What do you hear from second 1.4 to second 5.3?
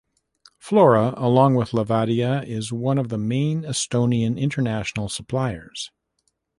with Levadia, is one of the main Estonian international